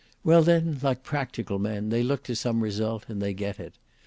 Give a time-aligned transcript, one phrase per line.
[0.23, 3.77] Well then like practical men, they look to some result, and they get it.